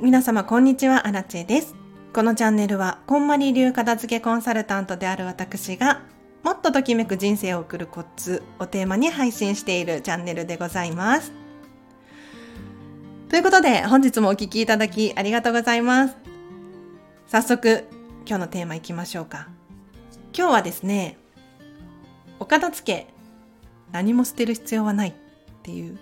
[0.00, 1.74] 皆様こんにちは、アラチェです。
[2.14, 6.02] このチャンネルは、こんまり流片付けコンサルタントである私が、
[6.44, 11.32] もっとときめく人生を送るコツをテーマに配信しているチャンネルでございます。
[13.28, 16.16] ということで、本日もお聴きいただきありがとうございます。
[17.26, 17.84] 早速、
[18.24, 19.48] 今日のテーマいきましょうか。
[20.32, 21.18] 今日はですね、
[22.38, 23.08] お片付け、
[23.90, 25.14] 何も捨てる必要はないっ
[25.64, 25.98] ていう。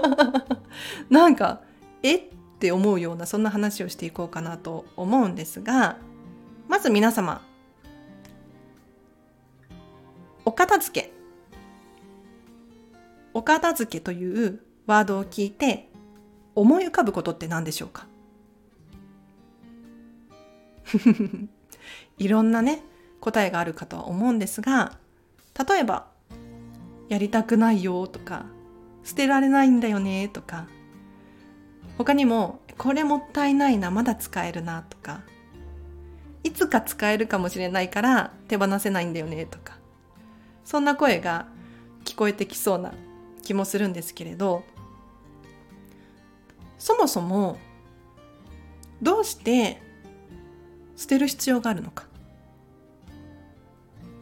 [1.10, 1.60] なんか、
[2.02, 2.16] え？
[2.16, 2.22] っ
[2.62, 5.96] って思うようなそんな話をしていこうかなと思うんですが
[6.68, 7.42] まず皆様
[10.44, 11.12] お片付け。
[13.34, 15.88] お片付けというワードを聞いて
[16.54, 18.06] 思い浮かぶことって何でしょうか？
[22.18, 22.84] いろんなね
[23.20, 24.98] 答えがあるかとは思うんですが
[25.68, 26.06] 例えば
[27.08, 28.46] 「やりたくないよ」とか
[29.02, 30.68] 「捨てられないんだよね」とか
[31.98, 35.22] 他にもこれもったいないなまだ使えるなとか
[36.44, 39.76] いつか使えるかもしれないから手放せないんだよねとか
[40.64, 41.46] そんな声が
[42.04, 42.92] 聞こえてきそうな
[43.42, 44.64] 気もするんですけれど
[46.78, 47.58] そもそも
[49.00, 49.80] どうして
[50.96, 52.06] 捨てる必要があるのか？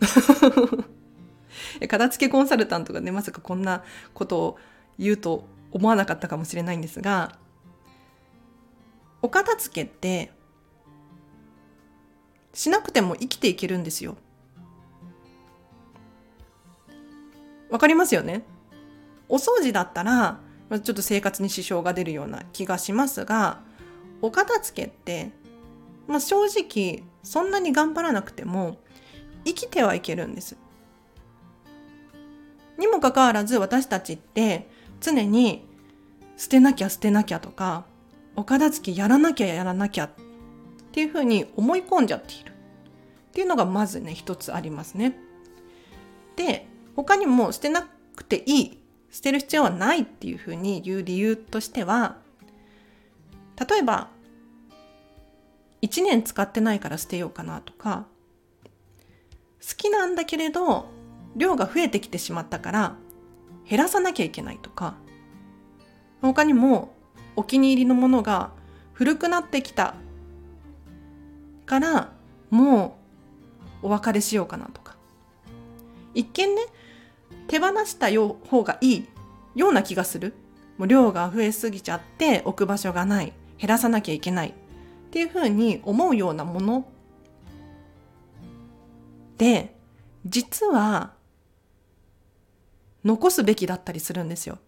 [1.89, 3.83] 片付けコンサルタントがねまさかこんな
[4.15, 4.59] ことを
[4.99, 7.39] 言うと思わなかったかもしれないんですが
[9.23, 10.33] お片付けって
[12.53, 14.17] しなくても生きていけるんですよ。
[17.71, 18.43] わかりますよね？
[19.29, 23.61] お掃除だったらちょっと生活に支障が出るような気がしますが
[24.23, 25.31] お片付けって、
[26.09, 28.79] まあ、正直そんなに頑張らなくても
[29.45, 30.57] 生きてはいけるんです。
[32.79, 34.69] にもかかわらず私たちって
[35.01, 35.65] 常に
[36.37, 37.85] 捨てなきゃ捨てなきゃとか
[38.37, 40.11] お片付けやらなきゃやらなきゃっ
[40.93, 42.53] ていうふうに思い込んじゃっているっ
[43.33, 45.17] ていうのがまずね一つありますね。
[46.37, 46.67] で
[46.97, 52.19] 他にも捨てなくていい捨てる必要はないっていうふうに言う理由としては
[53.69, 54.09] 例えば
[55.83, 58.07] 1年使ってないから捨てようかなとか
[59.61, 60.87] 好きなんだけれど
[61.37, 62.97] 量が増えてきてしまったから
[63.69, 64.97] 減らさなきゃいけないとか
[66.23, 66.95] 他にも
[67.37, 68.51] お気に入りのものが
[68.93, 69.95] 古くなってきた
[71.67, 72.13] から
[72.51, 72.99] も
[73.83, 74.97] うお別れしようかなとか。
[76.15, 76.63] 一見ね
[77.47, 79.09] 手放した方がいい
[79.55, 80.35] ような気がする。
[80.79, 83.33] もう量が増えすぎちゃって置く場所がない。
[83.59, 84.53] 減らさなきゃいけないっ
[85.11, 86.87] ていうふうに思うようなもの
[89.37, 89.77] で
[90.25, 91.13] 実は
[93.05, 94.59] 残すべきだったりするんですよ。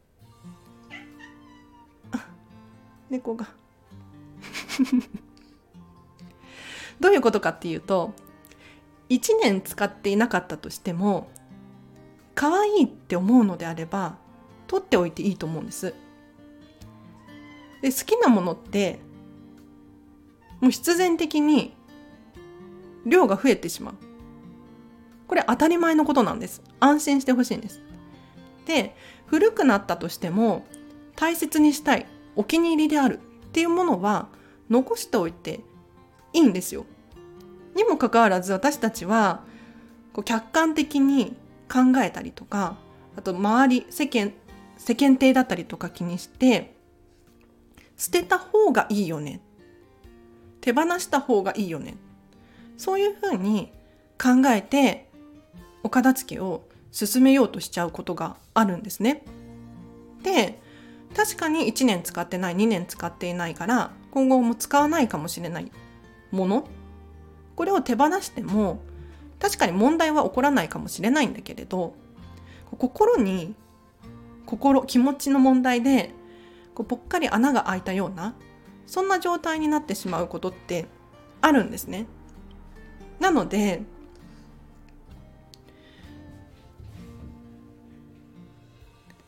[3.13, 3.47] 猫が。
[6.99, 8.15] どういうことかっていうと
[9.11, 11.29] 1年使っていなかったとしても
[12.35, 14.17] 可愛いって思うのであれば
[14.67, 15.95] 取っておいていいと思うんです。
[17.83, 18.99] で好きなものって
[20.61, 21.75] もう必然的に
[23.05, 23.95] 量が増えてしまう。
[25.27, 26.63] これ当たり前のことなんです。
[26.81, 27.83] 安心してほしいんです。
[28.65, 28.97] で
[29.27, 30.65] 古くなったとしても
[31.17, 32.07] 大切にしたい。
[32.37, 33.21] お気に入りであるっ
[33.53, 34.29] ていうものは
[34.71, 35.61] 残しておいて
[36.33, 36.87] いいんですよ。
[37.75, 39.45] にもかかわらず私たちは
[40.13, 41.37] こう客観的に
[41.71, 42.77] 考えたりとか
[43.17, 44.33] あと周り世間
[44.77, 46.75] 世間体だったりとか気にして
[47.97, 49.41] 捨てた方がいいよね
[50.61, 51.97] 手放した方がいいよね
[52.77, 53.73] そういうふうに
[54.21, 55.09] 考えて
[55.83, 59.25] お片付けを進めようとしちゃうことがあるんですね。
[60.23, 60.61] で
[61.15, 65.71] 確かに1年使ってない2年使っていないから今後も使わないかもしれない
[66.31, 66.67] もの？
[67.55, 68.81] これを手放しても
[69.39, 71.95] 確かに問題は起こらないかもしれないんだけれど
[72.79, 73.55] 心に
[74.47, 76.11] 心気持ちの問題で
[76.75, 78.35] こうぽっかり穴が開いたような
[78.87, 80.87] そんな状態になってしまうことって
[81.41, 82.07] あるんですね。
[83.21, 83.83] なので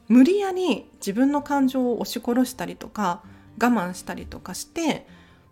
[0.08, 3.22] 無理やり自分の感情を押し殺したりとか
[3.60, 5.06] 我慢したりとかして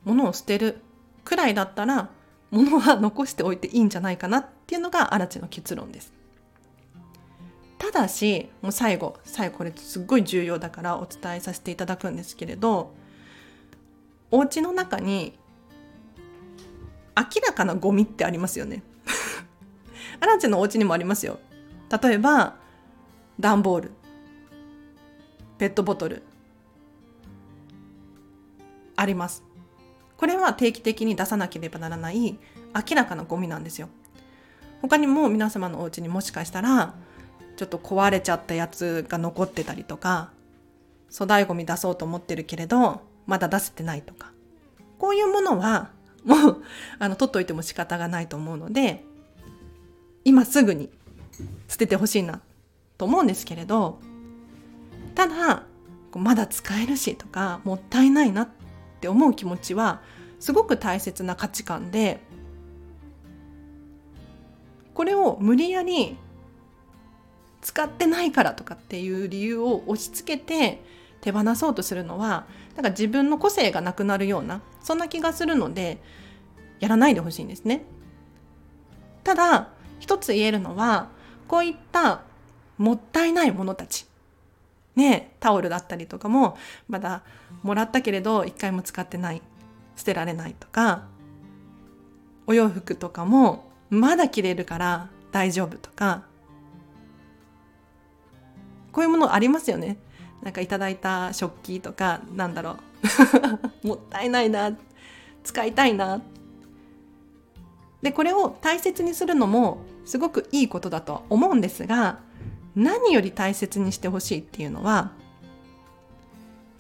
[0.05, 0.79] 物を捨てる
[1.25, 2.11] くらいだったら
[2.51, 6.13] 物は残しておいていいんじゃないかなっていうのがアラチの結論です。
[7.79, 12.95] ただしもう最後最後これすっごい重要だからお伝えさせていただくんですけれど
[14.31, 15.37] お家の中に
[17.17, 18.83] 明らかなゴミってありますよね。
[20.21, 21.39] アラチのお家にもありますよ。
[22.03, 22.57] 例えば
[23.39, 23.91] 段ボール
[25.63, 26.25] ペットボトル。
[28.97, 29.45] あります。
[30.17, 32.37] これは定期的に出さなければならない
[32.75, 33.89] 明らかなゴミなんですよ。
[34.81, 36.97] 他にも皆様のお家にもしかしたら
[37.55, 40.33] ちょっと壊れちゃったやつが残ってたりとか
[41.13, 44.33] 粗大ゴミ出そうと思ってるけれどまだ出せてないとか。
[44.99, 45.93] こういうものは
[46.25, 46.63] もう
[46.99, 49.05] あの取っといても仕方がないと思うので
[50.25, 50.91] 今すぐに
[51.69, 52.41] 捨ててほしいな
[52.99, 54.01] と思うんですけれど
[55.15, 55.65] ただ
[56.15, 58.49] まだ使えるしとかもったいないなっ
[59.01, 60.03] て思う気持ちは
[60.41, 62.21] すごく大切な価値観で
[64.95, 66.17] これを無理やり
[67.63, 70.83] 使ってないからとかっていう理由を押し付けて
[71.21, 76.03] 手放そうとするのはなんか自分の個性がなくなるようなそんな気がするので
[76.81, 77.85] やらないでほしいんですね。
[79.23, 79.69] ただ
[80.01, 81.11] 一つ言えるのは
[81.47, 82.23] こういった
[82.77, 84.07] もったいないものたち
[84.97, 86.57] ねタオルだったりとかも
[86.89, 87.23] まだ
[87.63, 89.43] もらったけれど一回も使ってない
[89.97, 91.05] 捨てられないとか
[92.47, 96.25] お洋服とかもまだ着れるから大丈夫とか
[98.93, 99.97] こういうものありますよね。
[100.43, 102.77] なんかいただいた食器とかなんだろ
[103.83, 103.87] う。
[103.89, 104.77] もったいないな
[105.43, 106.21] 使いたいな。
[108.03, 112.19] でこれを大切にするのもすごくいいことだとは思うんですが
[112.75, 115.13] 何より大切にしてほしいっていうのは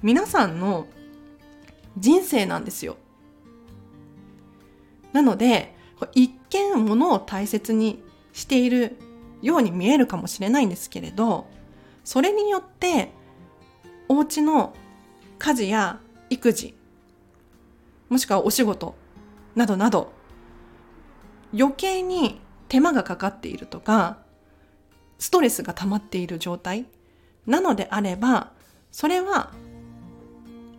[0.02, 0.86] 皆さんの
[1.98, 2.96] 人生なんですよ。
[5.12, 5.74] なので
[6.14, 8.02] 一見物を大切に
[8.32, 8.96] している
[9.42, 11.46] ように見えるかもしれないんですけれど
[12.04, 13.10] それによって
[14.08, 14.74] お家の
[15.38, 16.00] 家事や
[16.30, 16.74] 育児
[18.08, 18.94] もしくはお仕事
[19.54, 20.12] などなど
[21.54, 24.18] 余計に手間がかかっているとか
[25.22, 26.86] ストレスが溜まっている状態。
[27.46, 28.50] なのであれば
[28.90, 29.52] それは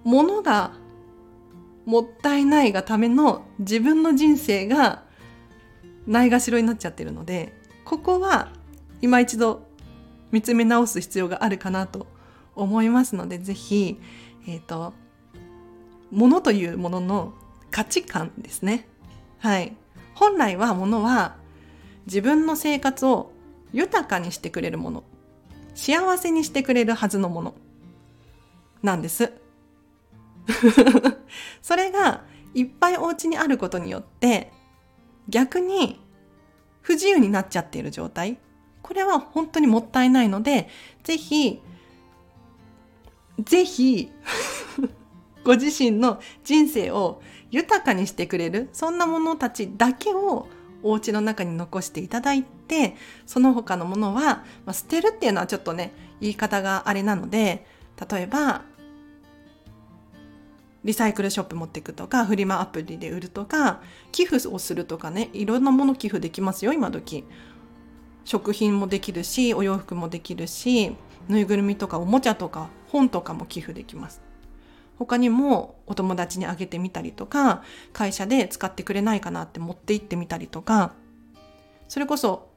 [0.03, 0.73] 物が
[1.85, 5.03] もったいないがための自分の人生が
[6.07, 7.53] ないがしろになっちゃってるので
[7.85, 8.49] ここは
[9.01, 9.65] 今一度
[10.31, 12.07] 見つめ直す必要があるかなと
[12.53, 13.97] 思いますので是非
[14.45, 14.93] えっ、ー、と
[16.11, 17.33] 物というものの
[17.71, 18.89] 価値観ですね。
[19.39, 19.75] はい。
[20.15, 21.35] 本来は物は
[22.07, 23.32] 自分の生活を
[23.73, 25.03] 豊かにしてくれるもの。
[25.75, 27.55] 幸せにしてくれるはずのもの。
[28.81, 29.33] なんです。
[31.61, 32.23] それが
[32.53, 34.51] いっぱいお家にあることによって
[35.29, 36.01] 逆に
[36.81, 38.37] 不自由になっちゃっている状態。
[38.81, 40.67] これは本当にもったいないので、
[41.03, 41.61] ぜひ、
[43.39, 44.11] ぜひ
[45.43, 50.47] ご自身の人生を豊かにしてくれる、そんなものたちだけを
[50.83, 52.95] お家の中に残していただいて、
[53.25, 57.65] その他のものは、まあ、捨てるっていうのはちょっとね、言い方があれなので、
[58.11, 58.61] 例えば、
[60.83, 63.81] リサイクルショップ持っていくとか、フリマアプリで売るとか、
[64.11, 67.23] 寄付をするとかね、いろんなもの寄付できますよ、今時。
[68.25, 70.95] 食品もできるしお洋服もできるし
[71.27, 74.21] ぬいぐるみとかおもちゃとか本とかも寄付できます
[74.97, 77.63] 他にもお友達にあげてみたりとか
[77.93, 80.93] 会社で使ってくれないかなって持って行ってみたりとか
[81.87, 82.49] それこそ、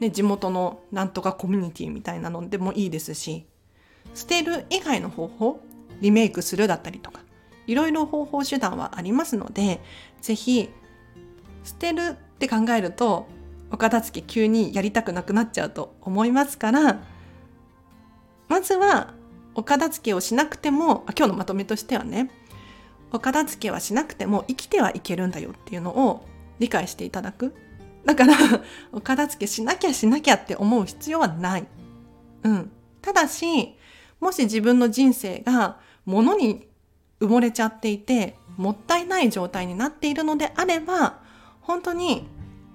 [0.00, 3.46] ね、地元のなんとかコミュニティみたいなのでもいいですし
[4.14, 5.60] 捨てる以外の方法
[6.00, 7.20] リメイクするだったりとか
[7.66, 9.80] いろいろ方法手段はありますので
[10.20, 10.70] 是非
[11.64, 13.26] 捨てるって考えると
[13.70, 17.02] お片付け急にやりたくなくなっちゃうと思いますから
[18.48, 19.14] まずは
[19.54, 22.30] お片付けをしなくても今日のまとめとしてはね
[23.12, 26.26] お片付けはしなくても生きてはいけるんだよっていうのを
[26.58, 27.54] 理解していただく
[28.04, 28.34] だから
[28.92, 31.66] お片付けしなきゃしなきゃって思う必要はない。
[32.42, 32.70] うん。
[33.00, 33.76] ただし、
[34.20, 36.68] もし自分の人生が物に
[37.20, 41.20] 埋もれちゃっていて、もったいない状態になっているのであれば、
[41.60, 42.28] 本当に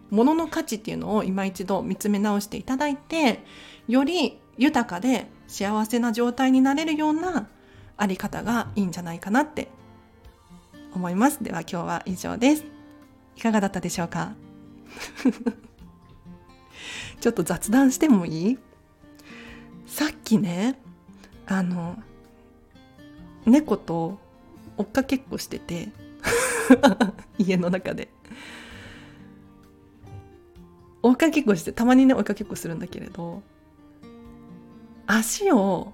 [0.09, 3.43] 物の価値っていうのを今一度見つめ直していただいて
[3.87, 7.49] より豊かで幸せな状態になれるような
[7.97, 9.67] あり方がいいんじゃないかなって
[10.93, 11.43] 思います。
[11.43, 12.63] では今日は以上です。
[13.35, 14.33] いかがだったでしょうか？
[17.19, 18.57] ちょっと雑談してもいい？
[19.87, 20.79] さっきね
[21.47, 21.97] あの
[23.45, 24.19] 猫と
[24.77, 25.89] 追っかけっこしてて
[27.39, 28.09] 家の中で。
[31.01, 33.41] 追いかけっこしてたまにね追いかけっこするんだけれど
[35.11, 35.91] 足を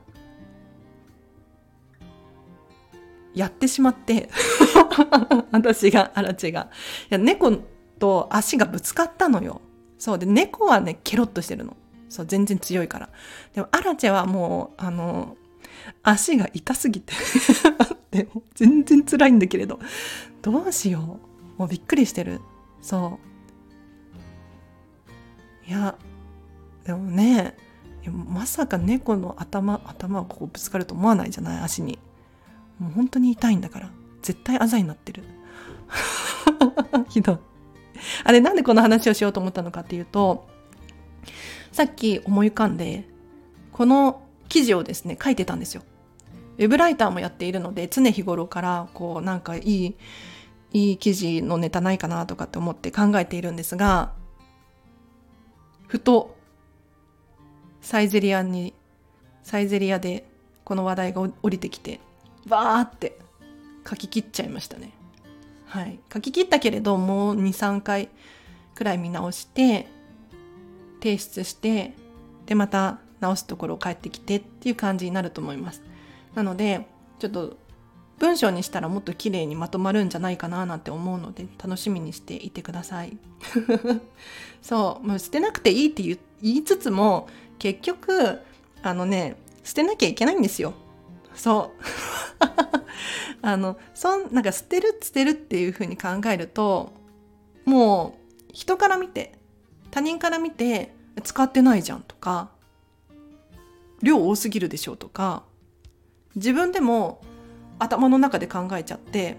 [3.33, 4.29] やってしまって
[5.51, 6.69] 私がアラチェが。
[7.03, 7.51] いや猫
[7.97, 9.61] と足がぶつかったのよ。
[9.97, 10.19] そう。
[10.19, 11.77] で猫はねケロッとしてるの。
[12.09, 13.09] そう全然強いから。
[13.53, 15.37] でもアラチェはもうあの
[16.03, 17.13] 足が痛すぎて
[18.11, 19.79] で全然辛いんだけれど。
[20.41, 21.19] どうしよ
[21.57, 21.59] う。
[21.59, 22.41] もうびっくりしてる。
[22.81, 23.17] そ
[25.67, 25.69] う。
[25.69, 25.97] いや
[26.83, 27.55] でもね
[28.11, 31.63] まさか猫の頭頭をここぶつかると思わないじゃない？
[31.63, 31.99] 足に。
[32.79, 33.89] もう本当に痛いんだから。
[34.21, 35.23] 絶対あざになってる。
[37.09, 37.37] ひどい。
[38.23, 40.47] あれなんでこの話をしようと思ったのかっていうと
[41.71, 43.07] さっき思い浮かんで
[43.71, 45.83] この記事をですね書いてたんですよ。
[46.57, 49.95] ウェブライターもやっているので常日頃からこうなんかいい
[50.73, 54.13] いい記事のネタないかなとかって思って考えているんですが
[55.87, 56.34] ふと
[57.85, 58.73] サイゼリアに
[59.43, 60.25] サイゼリアで
[60.63, 61.99] この話題が降りてきて
[62.47, 63.15] バーって
[63.87, 64.91] 書き切っちゃいましたね。
[65.67, 65.99] はい。
[66.11, 68.09] 書き切ったけれどもう23回
[68.73, 69.85] くらい見直して
[70.99, 71.93] 提出して
[72.47, 75.83] でまた直すところを帰ってきてっていう感じになると思います。
[76.33, 76.87] なので
[77.19, 77.55] ちょっと
[78.17, 83.15] 文章にしたらもっと綺麗にまとまるんじゃないかななんて思うので楽しみにしていてください。
[84.63, 85.07] そう。
[85.07, 87.27] もう捨てなくていいって言いつつも
[87.59, 88.39] 結局
[88.81, 90.73] あのね捨てなきゃいけないんですよ
[91.33, 91.83] そう
[93.41, 96.93] あのそんなんか捨てる捨てるっていう風に考えると
[97.65, 99.37] もう人から見て
[99.91, 100.93] 他人から見て
[101.23, 102.49] 使ってないじゃんとか
[104.01, 105.43] 量多すぎるでしょうとか
[106.35, 107.21] 自分でも
[107.79, 109.37] 頭の中で考えちゃって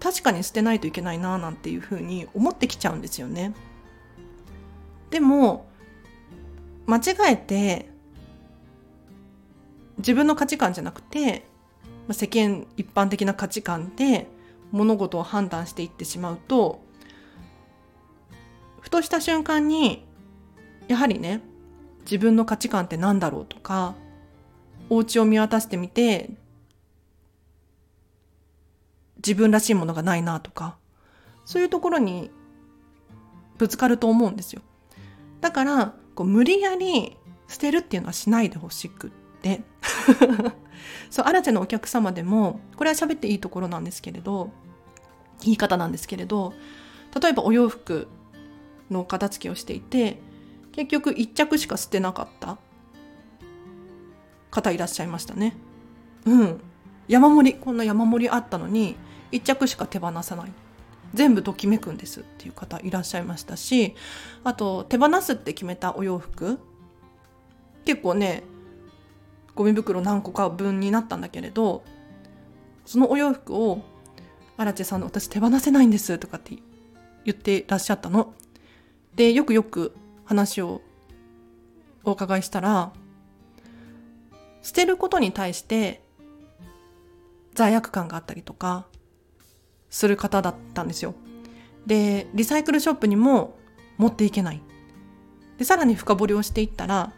[0.00, 3.52] 確かに捨てないといけないななんていうふうに思ってきちゃうんですよね。
[5.10, 5.69] でも
[6.90, 7.88] 間違えて
[9.98, 11.46] 自分の価値観じゃなくて
[12.10, 14.26] 世間一般的な価値観で
[14.72, 16.82] 物事を判断していってしまうと
[18.80, 20.04] ふとした瞬間に
[20.88, 21.42] やはりね
[22.00, 23.94] 自分の価値観って何だろうとか
[24.88, 26.30] お家を見渡してみて
[29.18, 30.76] 自分らしいものがないなとか
[31.44, 32.32] そういうところに
[33.58, 34.62] ぶつかると思うんですよ。
[35.40, 37.16] だからこう無理やり
[37.48, 39.10] 捨てるっていうのはしないでほしくっ
[39.42, 39.62] て。
[41.10, 44.50] そうアラチェのお客様でもこれは喋っていいところなんですけれど
[45.42, 46.54] 言い方なんですけれど
[47.20, 48.08] 例えばお洋服
[48.90, 50.20] の片付けをしていて
[50.72, 52.58] 結局1着しか捨てなかった。
[54.50, 55.56] 方いらっしゃいましたね。
[56.26, 56.60] うん。
[57.08, 58.96] 山盛りこんな山盛りあったのに
[59.32, 60.52] 1着しか手放さない。
[61.14, 63.94] 全部ときめくんですっていう方いらっしゃいましたし
[64.44, 66.58] あと手放すって決めたお洋服
[67.84, 68.44] 結構ね
[69.54, 71.82] ゴミ袋何個か分になったんだけれど
[72.86, 73.82] そのお洋服を
[74.56, 76.56] 「荒地さんの私手放せないんです」とかって
[77.24, 78.34] 言ってらっしゃったの。
[79.14, 80.80] でよくよく話を
[82.04, 82.92] お伺いしたら
[84.62, 86.02] 捨てることに対して
[87.54, 88.86] 罪悪感があったりとか
[89.90, 91.14] する方だったんですよ。
[91.86, 93.58] でリサイクルショップにも
[93.98, 94.62] 持っていけない。
[95.58, 97.12] でさらに深掘りをしていったら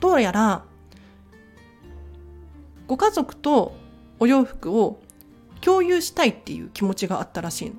[0.00, 0.64] どうやら
[2.86, 3.74] ご家族と
[4.18, 5.00] お洋服を
[5.60, 7.76] 共有したいっていう気持ちがあったらしいの。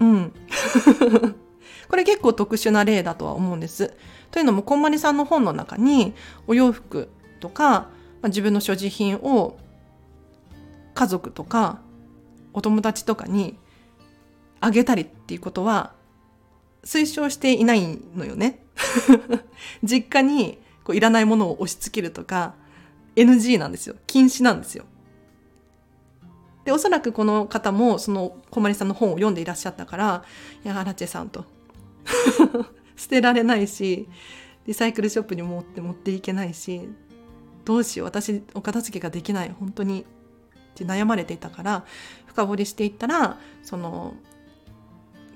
[0.00, 0.32] うん。
[1.88, 3.94] これ結構特殊な例だとは思うんです。
[4.30, 6.14] というのもこんまりさんの本の中に
[6.46, 7.10] お洋服
[7.40, 7.88] とか、ま
[8.24, 9.58] あ、自分の所持品を
[10.94, 11.80] 家族とか
[12.52, 13.58] お友達とかに
[14.60, 15.92] あげたりっていうことは
[16.84, 18.64] 推奨していないのよね。
[19.82, 22.54] 実家にこういらないものを押し付けるとか
[23.16, 23.96] NG なんですよ。
[24.06, 24.84] 禁止なんですよ。
[26.64, 30.24] で、おそらくこの方もその小まりさんの本を読んでいらっしゃったから、
[30.64, 31.44] いや、アラチェさんと。
[32.96, 34.08] 捨てられないし、
[34.66, 36.88] リサイクルショップに持って持っていけないし、
[37.64, 40.06] どうしよう、私お片付けができない、本当に
[40.72, 41.84] って悩まれていたから
[42.26, 44.14] 深掘りしていったらその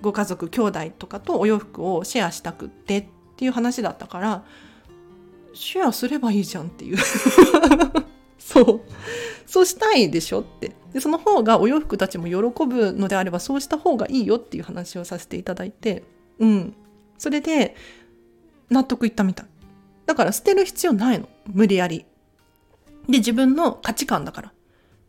[0.02, 3.04] ご家族兄弟とかとお洋服をシェアしたくってっ
[3.36, 4.44] ていう話だったから
[5.56, 6.98] シェアすればいいじゃんっていう。
[8.38, 8.80] そう。
[9.46, 10.72] そうしたいでしょって。
[10.92, 16.04] でその方がお洋服たちも喜ぶのであればそうした方がいいよっていう話をさせていただいて
[16.38, 16.74] うん。
[17.18, 17.74] それで
[18.70, 19.46] 納得いったみたい。
[20.04, 21.28] だから捨てる必要ないの。
[21.46, 22.04] 無理やり。
[23.08, 24.52] で自分の価値観だから。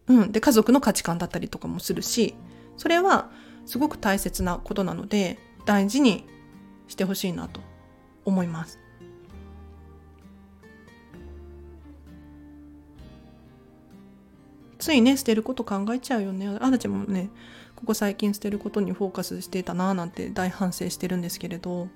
[0.07, 2.35] うん、で家族の価値観だったりとかもするし
[2.77, 3.29] それは
[3.65, 6.25] すごく大切なことなので大事に
[6.87, 7.59] してほしいなと
[8.23, 8.79] 思います。
[14.79, 17.29] ついね捨てること考えちゃうよねあらちもね
[17.75, 21.89] ここ最近捨てることにフォーカスしてたなーなんて大反省してるんですけれど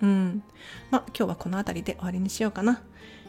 [0.00, 0.42] うん
[0.90, 2.82] まあ今日はこの辺りで終わりにしようかな。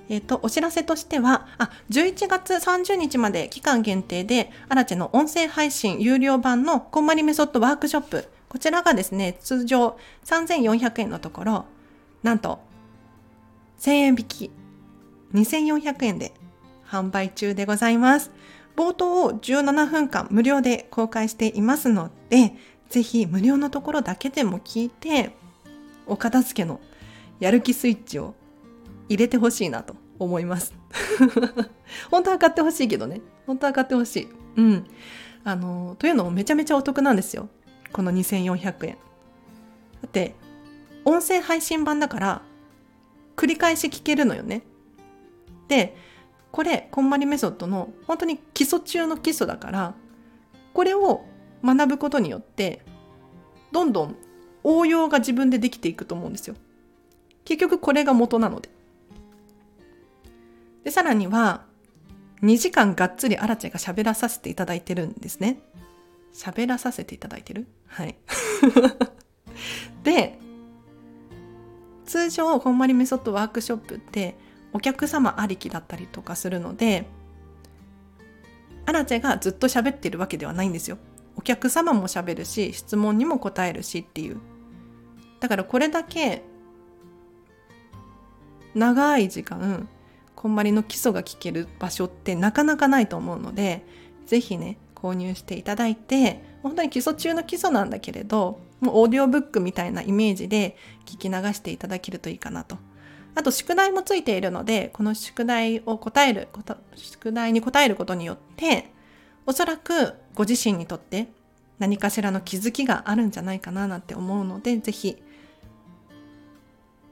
[0.09, 11.65] えっ、と、お知らせとしては、あ、11月30日まで期間限定で、アラチェの音声配信有料版のこんまりメソッドワークショップ、こちらがですね、通常3400円のところ、
[12.23, 12.59] なんと、
[13.79, 14.51] 1000円引き、
[15.35, 16.33] 2400円で
[16.87, 18.31] 販売中でございます。
[18.75, 22.55] 冒頭を17分間無料で公開していますので、
[22.89, 25.35] ぜひ無料のところだけでも聞いて、
[26.07, 26.79] お片付けの
[27.39, 28.33] やる気スイッチを
[29.09, 30.73] 入れてほしいなと思います。
[32.09, 33.21] 本当は買ってほしいけどね。
[33.45, 34.27] 本当は買ってほしい。
[34.55, 34.85] うん。
[35.43, 37.49] あの、というのもめちゃめちゃお得なんですよ。
[37.91, 38.97] この2400円。
[40.01, 40.35] だって、
[41.05, 42.41] 音声配信版だから、
[43.35, 44.63] 繰り返し聞けるのよね。
[45.67, 45.95] で、
[46.51, 49.95] これ、こんまりメソッドの本当に基礎中の基礎だから、
[50.73, 51.25] これを
[51.63, 52.83] 学ぶことによって、
[53.71, 54.15] どんどん
[54.63, 56.55] 応用が自分でできていくと思うんですよ。
[57.45, 58.69] 結局これが元なので。
[60.83, 61.65] で、さらには、
[62.41, 65.61] 2時間がっつりアラチェが喋らさせていただいてるんですね。
[66.33, 67.67] 喋らさせていただいてる？
[67.87, 68.15] はい。
[70.03, 70.39] で、
[72.05, 74.37] 通常、こんまりメソッドワークショップって
[74.73, 77.07] お客様ありきだったりとかするので、
[78.85, 80.97] アラチェがずっと喋ってるわけではないんですよ。
[81.35, 84.39] お客様も喋るし、質問にも答えるしっていう。
[85.39, 86.43] だからこれだけ
[88.75, 89.87] 長い時間
[90.39, 93.85] こんまりの基礎が聞ける場所ってなかなかないと思うので
[94.25, 102.77] 是非ね購入していただいて本当に基礎中の基礎なんだけれどもうオーディオブックみたいなイメージで聞き流していただけるといいかなと。
[103.35, 108.91] あと宿題もついているのでこの宿題を答えること宿題に答えることによって
[109.45, 111.27] おそらくご自身にとって
[111.77, 115.21] 何かしらの気づきがあるんじゃないかななんて思うので是非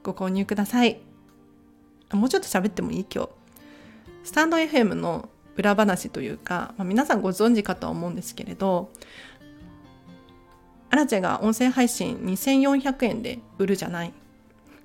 [0.02, 1.07] ご購入ください。
[2.12, 3.06] もうちょっと喋ってもいい？
[3.12, 3.30] 今日。
[4.24, 8.90] スタンド FM の裏話というか、まあ、皆さんご存知かとは思うんですけれど、
[10.90, 14.12] アラチェが音声配信2400円で売るじゃない？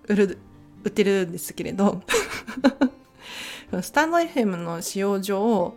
[0.07, 0.37] 売る、
[0.83, 2.01] 売ってるんですけれど、
[3.81, 5.73] スタンド FM の使用上、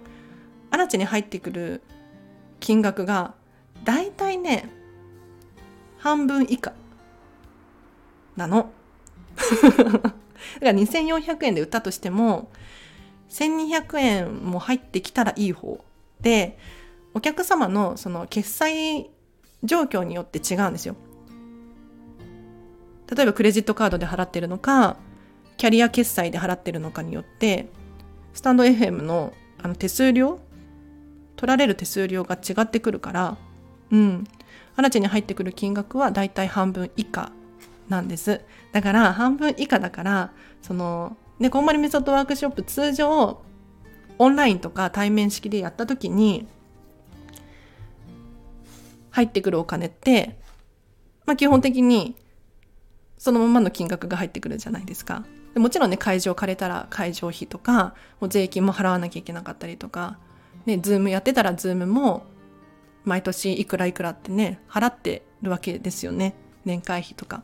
[0.70, 1.82] アラチェに入ってくる
[2.59, 3.35] 金額が、
[3.85, 4.68] だいたいね、
[5.98, 6.72] 半分以下
[8.37, 8.72] なの。
[10.56, 12.50] だから2400円で売ったとしても、
[13.28, 15.84] 1200円も入ってきたらいい方
[16.20, 16.58] で、
[17.14, 19.10] お客様のその決済
[19.64, 20.96] 状況によって違うんですよ。
[23.14, 24.96] 例えばクレジットカードで払ってるのか、
[25.56, 27.68] キャリア決済で払ってるのかによって、
[28.34, 30.38] スタンド FM のあの手数料
[31.36, 33.36] 取られる手数料が違ってくるから、
[33.90, 34.24] うん。
[34.76, 37.32] アラチに入ってくる金額はだいたい半分以下
[37.88, 38.40] なんです。
[38.72, 43.42] だから半分以下だから、その、ね、こんまりメソッドワークショップ通常、
[44.18, 46.46] オンラインとか対面式でやった時に、
[49.11, 50.38] 入ってくるお金って、
[51.27, 52.16] まあ基本的に、
[53.18, 55.25] そのままの金額が入ってくるじゃないですか。
[55.55, 60.18] もちろんね、会場借りたら会場費とか、もう税金も払わなきゃいけなかったりとか、
[60.66, 62.25] ね、 Zoom やってたら Zoom も
[63.05, 66.35] 毎年いくらいくらってね、払ってるわけですよね。
[66.64, 67.42] 年会費とか。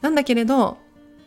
[0.00, 0.78] なんだけれど、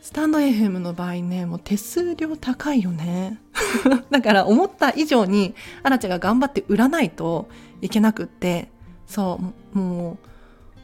[0.01, 3.39] stand.fm の場合ね、もう手数料高いよね。
[4.11, 7.47] だから思った以上に、アラチェが頑張って売らないと
[7.81, 8.69] いけなくって、
[9.07, 9.39] そ
[9.73, 10.27] う、もう、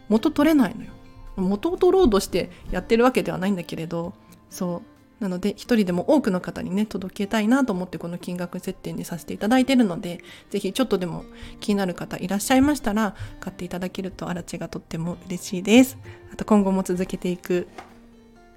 [0.07, 0.91] 元取れないのよ。
[1.35, 4.13] 元を取ろうとしてやってるわけではないんだけれど、
[4.49, 4.88] そう。
[5.19, 11.25] なので、一人でも多くの方にね、届けたいなと思ってこの金額設定にさせていただいているので、ぜひちょっとでも
[11.59, 15.97] 気になる方いらっしゃいましたら、買っていただけるとアラチがとっても嬉しいです。
[16.31, 17.67] あと今後も続けていく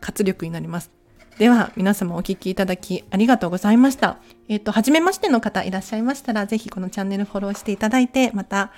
[0.01, 0.91] 活力になります。
[1.39, 4.19] では、皆様お聴きいただきありがとうございました。
[4.49, 8.71] えっ、ー、と、初めましての方いらっしゃいましたら、ぜひこのチャンネルフォローしていただいて、また、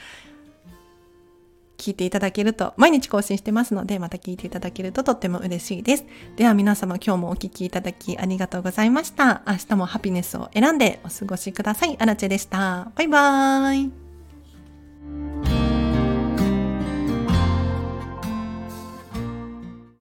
[1.77, 6.05] 聞いていただけると、毎日更新してますので、また聞いていただけるととっても嬉しいです。
[6.37, 9.43] では皆様今日もお聴きいただきありがとうございました。
[9.47, 11.97] 明日もハピネスを選んでお過ごしください。
[11.99, 12.91] アラチェでした。
[12.95, 13.91] バイバー
[15.61, 15.64] イ。